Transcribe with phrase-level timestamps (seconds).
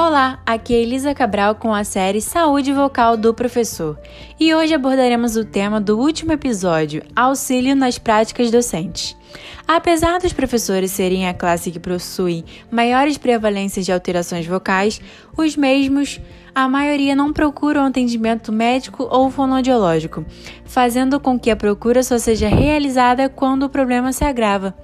[0.00, 3.98] Olá, aqui é Elisa Cabral com a série Saúde Vocal do Professor
[4.38, 9.16] e hoje abordaremos o tema do último episódio, auxílio nas práticas docentes.
[9.66, 15.00] Apesar dos professores serem a classe que possui maiores prevalências de alterações vocais,
[15.36, 16.20] os mesmos,
[16.54, 20.24] a maioria não procuram atendimento médico ou fonoaudiológico,
[20.64, 24.76] fazendo com que a procura só seja realizada quando o problema se agrava.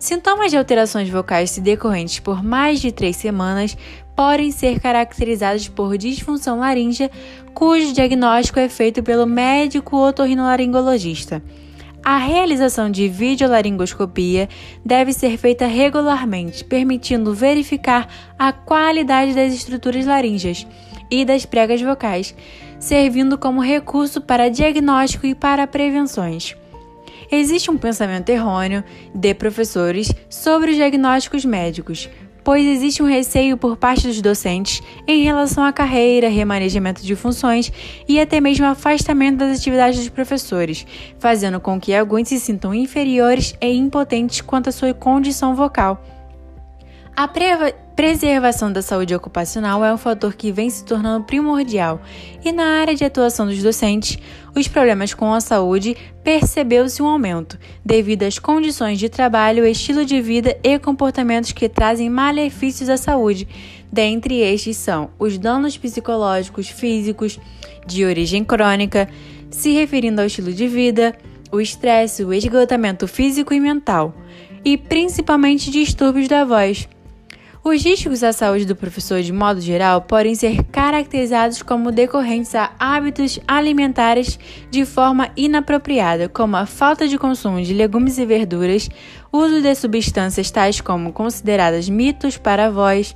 [0.00, 3.76] Sintomas de alterações vocais decorrentes por mais de três semanas
[4.16, 7.10] podem ser caracterizados por disfunção laríngea,
[7.52, 11.42] cujo diagnóstico é feito pelo médico otorrinolaringologista.
[12.02, 14.48] A realização de videolaringoscopia
[14.82, 18.08] deve ser feita regularmente, permitindo verificar
[18.38, 20.66] a qualidade das estruturas laríngeas
[21.10, 22.34] e das pregas vocais,
[22.78, 26.56] servindo como recurso para diagnóstico e para prevenções.
[27.30, 28.82] Existe um pensamento errôneo
[29.14, 32.10] de professores sobre os diagnósticos médicos,
[32.42, 37.72] pois existe um receio por parte dos docentes em relação à carreira, remanejamento de funções
[38.08, 40.84] e até mesmo afastamento das atividades dos professores,
[41.20, 46.02] fazendo com que alguns se sintam inferiores e impotentes quanto à sua condição vocal.
[47.16, 47.28] A
[47.94, 52.00] preservação da saúde ocupacional é um fator que vem se tornando primordial,
[52.42, 54.18] e na área de atuação dos docentes,
[54.56, 60.18] os problemas com a saúde percebeu-se um aumento, devido às condições de trabalho, estilo de
[60.20, 63.46] vida e comportamentos que trazem malefícios à saúde.
[63.92, 67.38] Dentre estes são os danos psicológicos, físicos,
[67.86, 69.08] de origem crônica,
[69.50, 71.14] se referindo ao estilo de vida,
[71.52, 74.14] o estresse, o esgotamento físico e mental,
[74.64, 76.88] e principalmente distúrbios da voz
[77.62, 82.72] os riscos à saúde do professor, de modo geral, podem ser caracterizados como decorrentes a
[82.78, 84.38] hábitos alimentares
[84.70, 88.88] de forma inapropriada, como a falta de consumo de legumes e verduras,
[89.30, 93.14] uso de substâncias tais como consideradas mitos para a voz,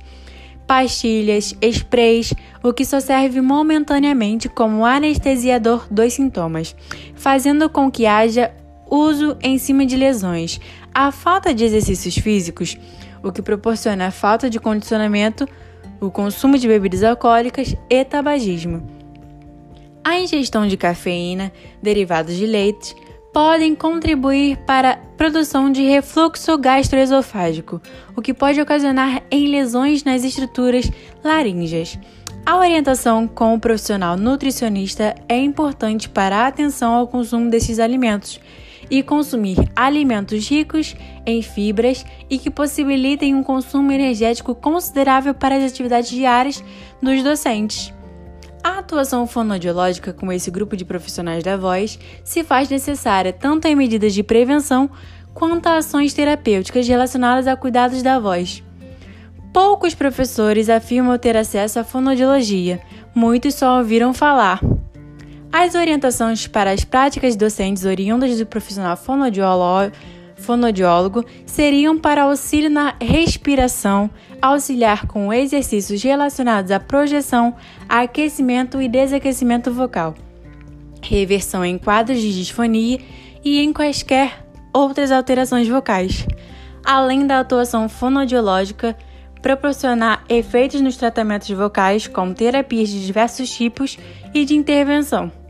[0.67, 6.75] pastilhas, sprays, o que só serve momentaneamente como anestesiador dos sintomas,
[7.15, 8.51] fazendo com que haja
[8.89, 10.59] uso em cima de lesões.
[10.93, 12.77] A falta de exercícios físicos
[13.25, 15.49] o que proporciona a falta de condicionamento,
[15.99, 18.87] o consumo de bebidas alcoólicas e tabagismo.
[20.03, 22.95] A ingestão de cafeína, derivados de leite,
[23.33, 27.81] podem contribuir para a produção de refluxo gastroesofágico,
[28.15, 30.89] o que pode ocasionar em lesões nas estruturas
[31.23, 31.97] laríngeas.
[32.45, 38.39] A orientação com o profissional nutricionista é importante para a atenção ao consumo desses alimentos
[38.89, 45.71] e consumir alimentos ricos em fibras e que possibilitem um consumo energético considerável para as
[45.71, 46.63] atividades diárias
[47.01, 47.93] dos docentes.
[48.63, 53.75] A atuação fonoaudiológica com esse grupo de profissionais da voz se faz necessária tanto em
[53.75, 54.89] medidas de prevenção
[55.35, 58.63] quanto a ações terapêuticas relacionadas a cuidados da voz.
[59.53, 62.81] Poucos professores afirmam ter acesso à fonoaudiologia,
[63.13, 64.59] muitos só ouviram falar.
[65.57, 74.09] As orientações para as práticas docentes oriundas do profissional fonoaudiólogo seriam para auxílio na respiração,
[74.41, 77.55] auxiliar com exercícios relacionados à projeção,
[77.87, 80.13] aquecimento e desaquecimento vocal,
[81.01, 82.99] reversão em quadros de disfonia
[83.41, 86.27] e em quaisquer outras alterações vocais,
[86.83, 88.93] além da atuação fonoaudiológica,
[89.41, 93.97] proporcionar efeitos nos tratamentos vocais, como terapias de diversos tipos
[94.33, 95.44] e de intervenção.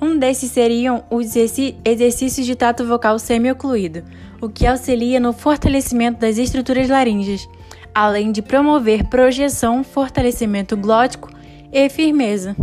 [0.00, 4.04] Um desses seriam os exercícios de tato vocal semi-ocluído,
[4.40, 7.48] o que auxilia no fortalecimento das estruturas laríngeas,
[7.94, 11.30] além de promover projeção, fortalecimento glótico
[11.72, 12.54] e firmeza.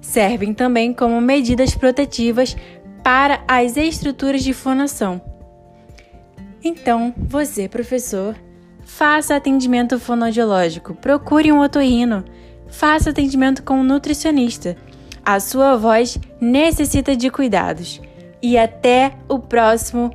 [0.00, 2.56] Servem também como medidas protetivas
[3.02, 5.20] para as estruturas de fonação.
[6.62, 8.34] Então, você, professor,
[8.86, 12.24] faça atendimento fonoaudiológico, procure um otorrino,
[12.68, 14.74] faça atendimento com um nutricionista
[15.24, 18.00] a sua voz necessita de cuidados.
[18.42, 20.10] E até o próximo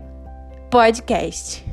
[0.70, 1.69] podcast.